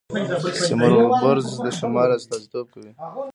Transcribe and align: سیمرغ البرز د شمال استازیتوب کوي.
سیمرغ 0.67 0.99
البرز 1.07 1.47
د 1.63 1.67
شمال 1.79 2.09
استازیتوب 2.17 2.65
کوي. 2.73 2.91